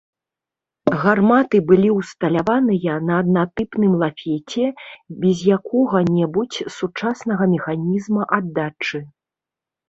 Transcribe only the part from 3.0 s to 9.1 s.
на аднатыпным лафеце, без якога-небудзь сучаснага механізма аддачы.